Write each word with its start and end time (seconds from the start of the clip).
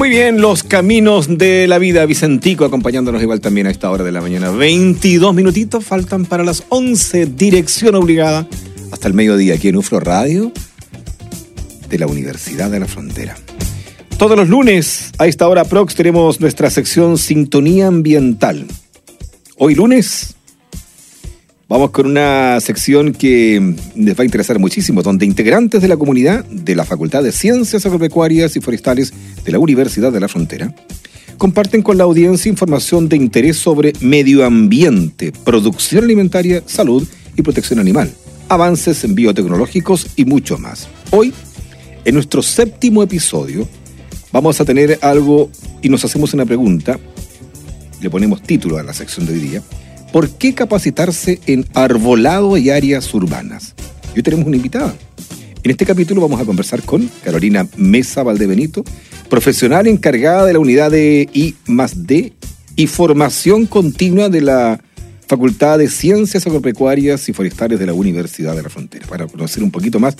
Muy 0.00 0.08
bien, 0.08 0.40
los 0.40 0.62
caminos 0.62 1.36
de 1.36 1.66
la 1.68 1.76
vida, 1.76 2.06
Vicentico 2.06 2.64
acompañándonos 2.64 3.20
igual 3.20 3.42
también 3.42 3.66
a 3.66 3.70
esta 3.70 3.90
hora 3.90 4.02
de 4.02 4.10
la 4.10 4.22
mañana. 4.22 4.50
22 4.50 5.34
minutitos 5.34 5.84
faltan 5.84 6.24
para 6.24 6.42
las 6.42 6.64
11, 6.70 7.26
dirección 7.26 7.94
obligada 7.96 8.48
hasta 8.92 9.08
el 9.08 9.12
mediodía 9.12 9.56
aquí 9.56 9.68
en 9.68 9.76
UFRO 9.76 10.00
Radio 10.00 10.52
de 11.90 11.98
la 11.98 12.06
Universidad 12.06 12.70
de 12.70 12.80
la 12.80 12.86
Frontera. 12.86 13.36
Todos 14.16 14.38
los 14.38 14.48
lunes 14.48 15.12
a 15.18 15.26
esta 15.26 15.46
hora 15.46 15.66
prox 15.66 15.94
tenemos 15.94 16.40
nuestra 16.40 16.70
sección 16.70 17.18
Sintonía 17.18 17.88
Ambiental. 17.88 18.64
Hoy 19.58 19.74
lunes 19.74 20.34
Vamos 21.70 21.90
con 21.92 22.06
una 22.06 22.58
sección 22.58 23.12
que 23.12 23.76
les 23.94 24.18
va 24.18 24.22
a 24.22 24.24
interesar 24.24 24.58
muchísimo, 24.58 25.04
donde 25.04 25.24
integrantes 25.24 25.80
de 25.80 25.86
la 25.86 25.96
comunidad 25.96 26.44
de 26.46 26.74
la 26.74 26.84
Facultad 26.84 27.22
de 27.22 27.30
Ciencias 27.30 27.86
Agropecuarias 27.86 28.56
y 28.56 28.60
Forestales 28.60 29.12
de 29.44 29.52
la 29.52 29.60
Universidad 29.60 30.10
de 30.10 30.18
la 30.18 30.26
Frontera 30.26 30.74
comparten 31.38 31.82
con 31.82 31.96
la 31.96 32.02
audiencia 32.02 32.48
información 32.48 33.08
de 33.08 33.18
interés 33.18 33.56
sobre 33.56 33.92
medio 34.00 34.44
ambiente, 34.44 35.30
producción 35.44 36.02
alimentaria, 36.02 36.60
salud 36.66 37.06
y 37.36 37.42
protección 37.42 37.78
animal, 37.78 38.12
avances 38.48 39.04
en 39.04 39.14
biotecnológicos 39.14 40.08
y 40.16 40.24
mucho 40.24 40.58
más. 40.58 40.88
Hoy, 41.12 41.32
en 42.04 42.14
nuestro 42.14 42.42
séptimo 42.42 43.04
episodio, 43.04 43.68
vamos 44.32 44.60
a 44.60 44.64
tener 44.64 44.98
algo 45.02 45.48
y 45.82 45.88
nos 45.88 46.04
hacemos 46.04 46.34
una 46.34 46.44
pregunta, 46.44 46.98
le 48.00 48.10
ponemos 48.10 48.42
título 48.42 48.76
a 48.76 48.82
la 48.82 48.92
sección 48.92 49.24
de 49.24 49.34
hoy 49.34 49.38
día, 49.38 49.62
¿Por 50.12 50.28
qué 50.28 50.54
capacitarse 50.54 51.38
en 51.46 51.66
arbolado 51.72 52.56
y 52.56 52.70
áreas 52.70 53.14
urbanas? 53.14 53.76
Hoy 54.16 54.24
tenemos 54.24 54.44
una 54.46 54.56
invitada. 54.56 54.92
En 55.62 55.70
este 55.70 55.86
capítulo 55.86 56.20
vamos 56.20 56.40
a 56.40 56.44
conversar 56.44 56.82
con 56.82 57.08
Carolina 57.22 57.68
Mesa 57.76 58.24
Valdebenito, 58.24 58.82
profesional 59.28 59.86
encargada 59.86 60.46
de 60.46 60.54
la 60.54 60.58
unidad 60.58 60.90
de 60.90 61.28
I 61.32 61.54
D 61.94 62.32
y 62.74 62.86
formación 62.88 63.66
continua 63.66 64.28
de 64.28 64.40
la 64.40 64.80
Facultad 65.28 65.78
de 65.78 65.88
Ciencias 65.88 66.44
Agropecuarias 66.44 67.28
y 67.28 67.32
Forestales 67.32 67.78
de 67.78 67.86
la 67.86 67.92
Universidad 67.92 68.56
de 68.56 68.64
la 68.64 68.68
Frontera, 68.68 69.06
para 69.06 69.28
conocer 69.28 69.62
un 69.62 69.70
poquito 69.70 70.00
más 70.00 70.16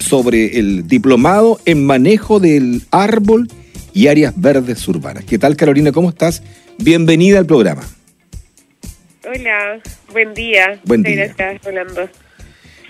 sobre 0.00 0.58
el 0.58 0.88
diplomado 0.88 1.60
en 1.64 1.86
manejo 1.86 2.40
del 2.40 2.82
árbol 2.90 3.48
y 3.94 4.08
áreas 4.08 4.34
verdes 4.36 4.88
urbanas. 4.88 5.24
¿Qué 5.24 5.38
tal 5.38 5.54
Carolina? 5.54 5.92
¿Cómo 5.92 6.08
estás? 6.08 6.42
Bienvenida 6.78 7.38
al 7.38 7.46
programa. 7.46 7.82
Hola, 9.24 9.80
buen 10.12 10.34
día. 10.34 10.80
Buen 10.84 11.04
día. 11.04 11.32
Gracias, 11.36 11.64
Rolando. 11.64 12.08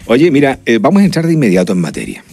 Oye, 0.06 0.30
mira, 0.30 0.58
eh, 0.64 0.78
vamos 0.80 1.02
a 1.02 1.04
entrar 1.04 1.26
de 1.26 1.34
inmediato 1.34 1.72
en 1.72 1.78
materia. 1.80 2.24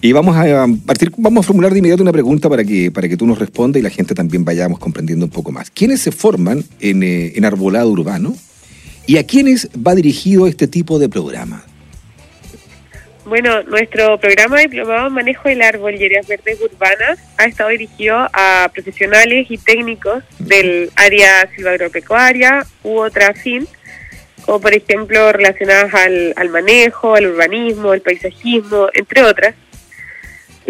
Y 0.00 0.12
vamos 0.12 0.34
a 0.36 0.66
partir, 0.86 1.12
vamos 1.18 1.44
a 1.44 1.46
formular 1.46 1.72
de 1.72 1.80
inmediato 1.80 2.02
una 2.02 2.12
pregunta 2.12 2.48
para 2.48 2.64
que, 2.64 2.90
para 2.90 3.08
que 3.08 3.16
tú 3.18 3.26
nos 3.26 3.38
respondas 3.38 3.80
y 3.80 3.82
la 3.82 3.90
gente 3.90 4.14
también 4.14 4.44
vayamos 4.44 4.78
comprendiendo 4.78 5.26
un 5.26 5.30
poco 5.30 5.52
más. 5.52 5.70
¿Quiénes 5.70 6.00
se 6.00 6.10
forman 6.10 6.64
en, 6.80 7.02
eh, 7.02 7.32
en 7.34 7.44
arbolado 7.44 7.90
urbano? 7.90 8.34
¿Y 9.06 9.18
a 9.18 9.26
quiénes 9.26 9.68
va 9.74 9.94
dirigido 9.94 10.46
este 10.46 10.68
tipo 10.68 10.98
de 10.98 11.08
programa? 11.08 11.64
Bueno, 13.28 13.62
nuestro 13.64 14.18
programa 14.18 14.60
diplomado 14.60 15.08
en 15.08 15.12
manejo 15.12 15.50
del 15.50 15.60
árbol 15.60 15.94
y 15.94 16.04
áreas 16.06 16.26
verdes 16.26 16.58
urbanas 16.62 17.18
ha 17.36 17.44
estado 17.44 17.68
dirigido 17.68 18.16
a 18.32 18.70
profesionales 18.72 19.48
y 19.50 19.58
técnicos 19.58 20.24
del 20.38 20.90
área 20.96 21.46
silvagropecuaria 21.54 22.64
u 22.84 23.00
otra 23.00 23.34
fin, 23.34 23.68
como 24.46 24.62
por 24.62 24.72
ejemplo 24.72 25.30
relacionadas 25.30 25.92
al 25.94 26.48
manejo, 26.48 27.16
al 27.16 27.26
urbanismo, 27.26 27.92
al 27.92 28.00
paisajismo, 28.00 28.88
entre 28.94 29.22
otras. 29.22 29.54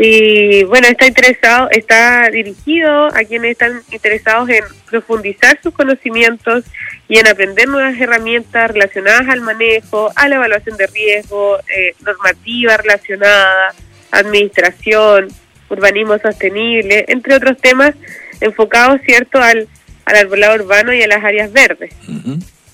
Y 0.01 0.63
bueno, 0.63 0.87
está 0.87 1.07
interesado, 1.07 1.69
está 1.73 2.31
dirigido 2.31 3.07
a 3.07 3.25
quienes 3.25 3.51
están 3.51 3.83
interesados 3.91 4.49
en 4.49 4.63
profundizar 4.89 5.59
sus 5.61 5.75
conocimientos 5.75 6.63
y 7.09 7.19
en 7.19 7.27
aprender 7.27 7.67
nuevas 7.67 8.01
herramientas 8.01 8.71
relacionadas 8.71 9.29
al 9.29 9.41
manejo, 9.41 10.13
a 10.15 10.29
la 10.29 10.37
evaluación 10.37 10.77
de 10.77 10.87
riesgo, 10.87 11.59
eh, 11.59 11.97
normativa 12.05 12.77
relacionada, 12.77 13.75
administración, 14.13 15.27
urbanismo 15.69 16.17
sostenible, 16.19 17.05
entre 17.09 17.35
otros 17.35 17.57
temas 17.59 17.93
enfocados, 18.41 19.01
¿cierto?, 19.05 19.43
al, 19.43 19.67
al 20.05 20.17
arbolado 20.17 20.63
urbano 20.63 20.95
y 20.95 21.03
a 21.03 21.09
las 21.09 21.25
áreas 21.25 21.53
verdes. 21.53 21.93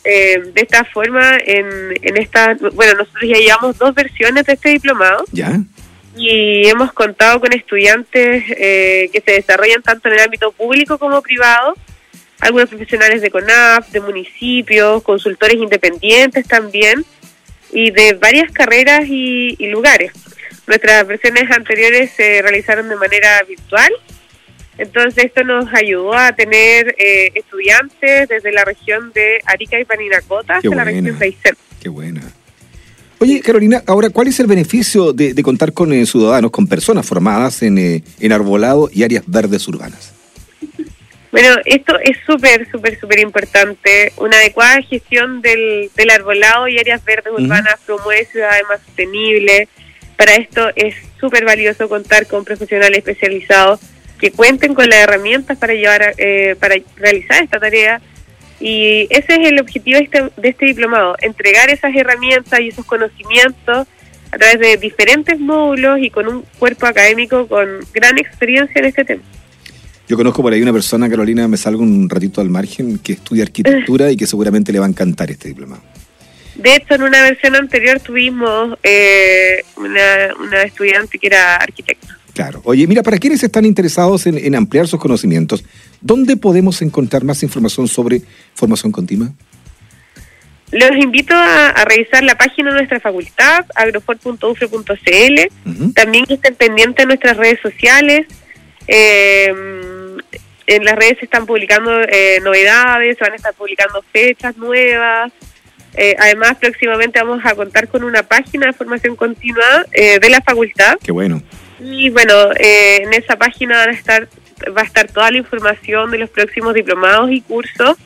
eh, 0.04 0.42
de 0.52 0.60
esta 0.60 0.84
forma, 0.84 1.38
en, 1.46 1.66
en 2.02 2.16
esta, 2.18 2.54
bueno, 2.74 2.92
nosotros 2.98 3.24
ya 3.26 3.38
llevamos 3.38 3.78
dos 3.78 3.94
versiones 3.94 4.44
de 4.44 4.52
este 4.52 4.68
diplomado. 4.68 5.24
¿Ya? 5.32 5.58
Y 6.16 6.68
hemos 6.68 6.92
contado 6.92 7.40
con 7.40 7.52
estudiantes 7.52 8.44
eh, 8.50 9.10
que 9.12 9.20
se 9.20 9.32
desarrollan 9.32 9.82
tanto 9.82 10.08
en 10.08 10.14
el 10.14 10.20
ámbito 10.20 10.52
público 10.52 10.98
como 10.98 11.20
privado, 11.22 11.74
algunos 12.40 12.68
profesionales 12.68 13.20
de 13.20 13.30
CONAF, 13.30 13.90
de 13.90 14.00
municipios, 14.00 15.02
consultores 15.02 15.56
independientes 15.56 16.46
también, 16.46 17.04
y 17.72 17.90
de 17.90 18.12
varias 18.14 18.52
carreras 18.52 19.06
y, 19.08 19.56
y 19.58 19.66
lugares. 19.68 20.12
Nuestras 20.66 21.06
versiones 21.06 21.50
anteriores 21.50 22.12
se 22.12 22.40
realizaron 22.42 22.88
de 22.88 22.96
manera 22.96 23.42
virtual, 23.42 23.92
entonces 24.78 25.26
esto 25.26 25.44
nos 25.44 25.72
ayudó 25.72 26.14
a 26.14 26.32
tener 26.34 26.94
eh, 26.98 27.30
estudiantes 27.34 28.28
desde 28.28 28.52
la 28.52 28.64
región 28.64 29.12
de 29.12 29.40
Arica 29.46 29.78
y 29.78 29.84
Parinacota 29.84 30.56
hasta 30.56 30.74
la 30.74 30.84
región 30.84 31.18
de 31.18 31.24
Aysén. 31.24 31.56
Qué 31.80 31.88
buena. 31.88 32.22
Oye, 33.20 33.40
Carolina, 33.40 33.82
ahora, 33.86 34.10
¿cuál 34.10 34.28
es 34.28 34.38
el 34.40 34.46
beneficio 34.46 35.12
de, 35.12 35.34
de 35.34 35.42
contar 35.42 35.72
con 35.72 35.92
eh, 35.92 36.04
ciudadanos, 36.06 36.50
con 36.50 36.66
personas 36.66 37.06
formadas 37.06 37.62
en, 37.62 37.78
eh, 37.78 38.02
en 38.20 38.32
arbolado 38.32 38.90
y 38.92 39.02
áreas 39.02 39.24
verdes 39.26 39.66
urbanas? 39.68 40.12
Bueno, 41.34 41.56
esto 41.64 41.98
es 41.98 42.16
súper, 42.26 42.70
súper, 42.70 43.00
súper 43.00 43.18
importante. 43.18 44.12
Una 44.18 44.36
adecuada 44.36 44.80
gestión 44.82 45.42
del, 45.42 45.90
del 45.96 46.10
arbolado 46.10 46.68
y 46.68 46.78
áreas 46.78 47.04
verdes 47.04 47.32
urbanas 47.32 47.74
promueve 47.84 48.24
ciudades 48.26 48.62
más 48.68 48.80
sostenibles. 48.86 49.68
Para 50.16 50.36
esto 50.36 50.68
es 50.76 50.94
súper 51.18 51.44
valioso 51.44 51.88
contar 51.88 52.28
con 52.28 52.44
profesionales 52.44 52.98
especializados 52.98 53.80
que 54.20 54.30
cuenten 54.30 54.74
con 54.74 54.88
las 54.88 55.00
herramientas 55.00 55.58
para 55.58 55.74
llevar, 55.74 56.14
eh, 56.18 56.54
para 56.60 56.76
realizar 56.96 57.42
esta 57.42 57.58
tarea. 57.58 58.00
Y 58.66 59.06
ese 59.10 59.34
es 59.34 59.46
el 59.46 59.60
objetivo 59.60 59.98
de 59.98 60.04
este, 60.04 60.22
de 60.40 60.48
este 60.48 60.64
diplomado, 60.64 61.16
entregar 61.20 61.68
esas 61.68 61.94
herramientas 61.94 62.60
y 62.60 62.68
esos 62.68 62.86
conocimientos 62.86 63.86
a 64.30 64.38
través 64.38 64.58
de 64.58 64.78
diferentes 64.78 65.38
módulos 65.38 65.98
y 66.00 66.08
con 66.08 66.26
un 66.26 66.44
cuerpo 66.58 66.86
académico 66.86 67.46
con 67.46 67.68
gran 67.92 68.16
experiencia 68.16 68.78
en 68.78 68.86
este 68.86 69.04
tema. 69.04 69.22
Yo 70.08 70.16
conozco 70.16 70.40
por 70.40 70.54
ahí 70.54 70.62
una 70.62 70.72
persona, 70.72 71.10
Carolina, 71.10 71.46
me 71.46 71.58
salgo 71.58 71.82
un 71.82 72.08
ratito 72.08 72.40
al 72.40 72.48
margen, 72.48 72.98
que 73.00 73.12
estudia 73.12 73.42
arquitectura 73.42 74.10
y 74.10 74.16
que 74.16 74.26
seguramente 74.26 74.72
le 74.72 74.78
va 74.78 74.86
a 74.86 74.88
encantar 74.88 75.30
este 75.30 75.48
diplomado. 75.48 75.82
De 76.54 76.74
hecho, 76.74 76.94
en 76.94 77.02
una 77.02 77.20
versión 77.20 77.56
anterior 77.56 78.00
tuvimos 78.00 78.78
eh, 78.82 79.62
una, 79.76 80.30
una 80.40 80.62
estudiante 80.62 81.18
que 81.18 81.26
era 81.26 81.56
arquitecto. 81.56 82.13
Claro. 82.34 82.60
Oye, 82.64 82.86
mira, 82.86 83.02
para 83.02 83.18
quienes 83.18 83.42
están 83.42 83.64
interesados 83.64 84.26
en, 84.26 84.36
en 84.36 84.54
ampliar 84.54 84.88
sus 84.88 85.00
conocimientos, 85.00 85.64
¿dónde 86.00 86.36
podemos 86.36 86.82
encontrar 86.82 87.24
más 87.24 87.42
información 87.42 87.88
sobre 87.88 88.22
formación 88.54 88.92
continua? 88.92 89.30
Los 90.72 90.90
invito 90.96 91.34
a, 91.34 91.68
a 91.68 91.84
revisar 91.84 92.24
la 92.24 92.36
página 92.36 92.70
de 92.70 92.78
nuestra 92.78 92.98
facultad, 92.98 93.64
agrofor.ufre.cl. 93.76 95.92
También 95.94 96.24
estén 96.28 96.56
pendientes 96.56 96.96
de 96.96 97.06
nuestras 97.06 97.36
redes 97.36 97.60
sociales. 97.60 98.26
Eh, 98.88 99.52
en 100.66 100.84
las 100.84 100.96
redes 100.96 101.18
se 101.18 101.26
están 101.26 101.46
publicando 101.46 102.00
eh, 102.02 102.40
novedades, 102.42 103.18
se 103.18 103.24
van 103.24 103.34
a 103.34 103.36
estar 103.36 103.54
publicando 103.54 104.02
fechas 104.12 104.56
nuevas. 104.56 105.32
Eh, 105.96 106.16
además, 106.18 106.56
próximamente 106.58 107.22
vamos 107.22 107.44
a 107.44 107.54
contar 107.54 107.88
con 107.88 108.02
una 108.02 108.22
página 108.22 108.66
de 108.66 108.72
formación 108.72 109.14
continua 109.14 109.86
eh, 109.92 110.18
de 110.18 110.30
la 110.30 110.40
facultad. 110.40 110.96
Qué 111.02 111.12
bueno. 111.12 111.42
Y 111.80 112.10
bueno, 112.10 112.52
eh, 112.58 113.02
en 113.02 113.12
esa 113.14 113.36
página 113.36 113.78
van 113.78 113.88
a 113.90 113.92
estar, 113.92 114.28
va 114.76 114.82
a 114.82 114.84
estar 114.84 115.10
toda 115.10 115.30
la 115.30 115.38
información 115.38 116.10
de 116.10 116.18
los 116.18 116.30
próximos 116.30 116.74
diplomados 116.74 117.30
y 117.30 117.40
cursos 117.40 117.96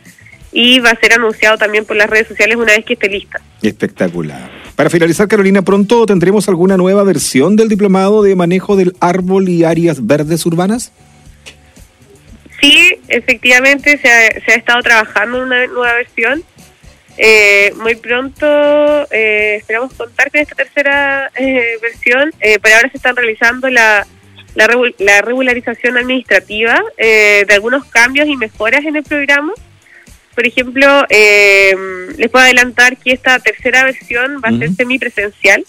y 0.53 0.81
va 0.81 0.91
a 0.91 0.97
ser 0.97 1.12
anunciado 1.12 1.59
también 1.59 1.85
por 1.85 1.97
las 1.97 2.09
redes 2.09 2.29
sociales 2.29 2.56
una 2.56 2.73
vez 2.73 2.85
que 2.85 2.94
esté 2.94 3.09
lista. 3.09 3.41
Espectacular. 3.62 4.50
Para 4.75 4.91
finalizar, 4.91 5.29
Carolina, 5.29 5.62
pronto 5.62 6.06
tendremos 6.06 6.49
alguna 6.49 6.76
nueva 6.76 7.03
versión 7.03 7.56
del 7.56 7.69
diplomado 7.69 8.23
de 8.23 8.37
manejo 8.37 8.76
del 8.76 8.94
árbol 9.00 9.49
y 9.49 9.65
áreas 9.65 10.06
verdes 10.06 10.47
urbanas. 10.47 10.93
Sí, 12.61 12.97
efectivamente 13.09 13.99
se 13.99 14.09
ha, 14.09 14.41
se 14.44 14.53
ha 14.53 14.55
estado 14.55 14.82
trabajando 14.82 15.38
en 15.38 15.44
una 15.44 15.67
nueva 15.67 15.94
versión. 15.94 16.43
Eh, 17.20 17.73
muy 17.76 17.97
pronto 17.97 18.47
eh, 19.11 19.56
esperamos 19.56 19.93
contar 19.94 20.31
con 20.31 20.41
esta 20.41 20.55
tercera 20.55 21.31
eh, 21.35 21.73
versión. 21.82 22.31
Eh, 22.41 22.61
por 22.61 22.70
ahora 22.70 22.88
se 22.91 22.97
están 22.97 23.17
realizando 23.17 23.69
la, 23.69 24.06
la, 24.55 24.69
la 24.99 25.20
regularización 25.23 25.99
administrativa 25.99 26.81
eh, 26.97 27.44
de 27.47 27.55
algunos 27.55 27.85
cambios 27.87 28.29
y 28.29 28.37
mejoras 28.37 28.85
en 28.85 28.94
el 28.94 29.03
programa. 29.03 29.53
Por 30.37 30.47
ejemplo, 30.47 31.05
eh, 31.09 31.75
les 32.17 32.31
puedo 32.31 32.44
adelantar 32.44 32.97
que 32.97 33.11
esta 33.12 33.41
tercera 33.41 33.82
versión 33.82 34.41
va 34.43 34.50
a 34.50 34.59
ser 34.59 34.69
Ujú. 34.69 34.76
semipresencial. 34.76 35.64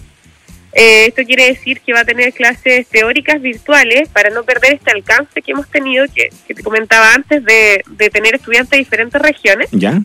Eh, 0.74 1.06
esto 1.08 1.24
quiere 1.24 1.48
decir 1.48 1.82
que 1.82 1.94
va 1.94 2.02
a 2.02 2.06
tener 2.06 2.32
clases 2.32 2.86
teóricas 2.86 3.42
virtuales 3.42 4.08
para 4.10 4.30
no 4.30 4.44
perder 4.44 4.74
este 4.74 4.92
alcance 4.92 5.42
que 5.42 5.52
hemos 5.54 5.68
tenido, 5.68 6.06
que, 6.14 6.30
que 6.48 6.54
te 6.54 6.62
comentaba 6.62 7.16
antes, 7.16 7.44
de, 7.44 7.82
de 7.90 8.10
tener 8.12 8.36
estudiantes 8.36 8.70
de 8.70 8.78
diferentes 8.78 9.20
regiones. 9.20 9.68
¿Ya? 9.72 10.00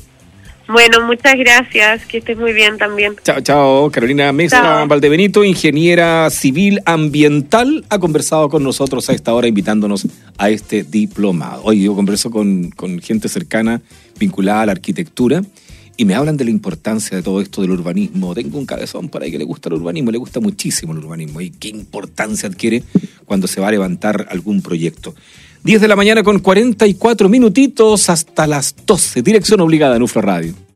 Bueno, 0.67 1.05
muchas 1.05 1.35
gracias. 1.37 2.05
Que 2.05 2.19
estés 2.19 2.37
muy 2.37 2.53
bien 2.53 2.77
también. 2.77 3.15
Chao, 3.23 3.41
chao. 3.41 3.91
Carolina 3.91 4.31
Mesa 4.31 4.61
Chao. 4.61 4.87
Valdebenito, 4.87 5.43
ingeniera 5.43 6.29
civil 6.29 6.79
ambiental, 6.85 7.85
ha 7.89 7.99
conversado 7.99 8.49
con 8.49 8.63
nosotros 8.63 9.09
a 9.09 9.13
esta 9.13 9.33
hora 9.33 9.47
invitándonos 9.47 10.07
a 10.37 10.49
este 10.49 10.83
diplomado. 10.83 11.63
Hoy 11.63 11.83
yo 11.83 11.95
converso 11.95 12.31
con, 12.31 12.69
con 12.71 12.99
gente 12.99 13.27
cercana 13.27 13.81
vinculada 14.17 14.61
a 14.61 14.65
la 14.67 14.71
arquitectura 14.71 15.41
y 15.95 16.05
me 16.05 16.15
hablan 16.15 16.37
de 16.37 16.45
la 16.45 16.49
importancia 16.49 17.15
de 17.15 17.23
todo 17.23 17.41
esto 17.41 17.61
del 17.61 17.71
urbanismo. 17.71 18.33
Tengo 18.33 18.57
un 18.57 18.65
cabezón 18.65 19.09
por 19.09 19.21
ahí 19.21 19.31
que 19.31 19.37
le 19.37 19.43
gusta 19.43 19.69
el 19.69 19.75
urbanismo, 19.75 20.11
le 20.11 20.17
gusta 20.17 20.39
muchísimo 20.39 20.93
el 20.93 20.99
urbanismo 20.99 21.41
y 21.41 21.51
qué 21.51 21.67
importancia 21.67 22.49
adquiere 22.49 22.83
cuando 23.25 23.47
se 23.47 23.61
va 23.61 23.67
a 23.67 23.71
levantar 23.71 24.27
algún 24.29 24.61
proyecto. 24.61 25.13
10 25.63 25.79
de 25.79 25.87
la 25.87 25.95
mañana 25.95 26.23
con 26.23 26.39
44 26.39 27.29
minutitos 27.29 28.09
hasta 28.09 28.47
las 28.47 28.75
12. 28.85 29.21
Dirección 29.21 29.61
obligada 29.61 29.95
en 29.95 30.01
UFRO 30.01 30.21
Radio. 30.21 30.53